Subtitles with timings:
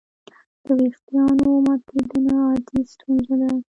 [0.63, 3.51] د وېښتیانو ماتېدنه عادي ستونزه ده.